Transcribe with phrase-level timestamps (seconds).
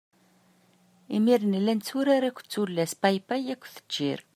[1.15, 4.19] Imir-n nella netturar akked tullas paypay akked ččir.